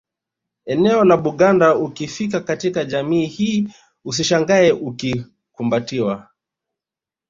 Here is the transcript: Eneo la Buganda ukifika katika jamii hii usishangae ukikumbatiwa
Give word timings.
Eneo 0.65 1.03
la 1.05 1.17
Buganda 1.17 1.75
ukifika 1.75 2.39
katika 2.41 2.85
jamii 2.85 3.25
hii 3.25 3.67
usishangae 4.05 4.71
ukikumbatiwa 4.71 6.27